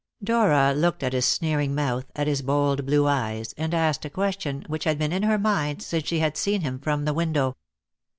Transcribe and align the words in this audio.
Dora 0.23 0.73
looked 0.73 1.03
at 1.03 1.13
his 1.13 1.27
sneering 1.27 1.75
mouth, 1.75 2.05
at 2.15 2.25
his 2.25 2.41
bold 2.41 2.87
blue 2.87 3.05
eyes, 3.05 3.53
and 3.55 3.71
asked 3.71 4.03
a 4.03 4.09
question 4.09 4.63
which 4.67 4.85
had 4.85 4.97
been 4.97 5.11
in 5.13 5.21
her 5.21 5.37
mind 5.37 5.83
since 5.83 6.07
she 6.07 6.17
had 6.17 6.35
seen 6.37 6.61
him 6.61 6.79
from 6.79 7.05
the 7.05 7.13
window. 7.13 7.55